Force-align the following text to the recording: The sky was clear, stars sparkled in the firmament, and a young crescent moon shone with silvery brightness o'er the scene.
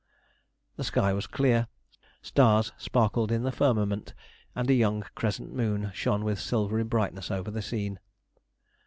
The 0.77 0.83
sky 0.83 1.13
was 1.13 1.27
clear, 1.27 1.67
stars 2.23 2.71
sparkled 2.75 3.31
in 3.31 3.43
the 3.43 3.51
firmament, 3.51 4.15
and 4.55 4.67
a 4.67 4.73
young 4.73 5.05
crescent 5.13 5.53
moon 5.53 5.91
shone 5.93 6.23
with 6.25 6.39
silvery 6.39 6.83
brightness 6.83 7.29
o'er 7.29 7.43
the 7.43 7.61
scene. 7.61 7.99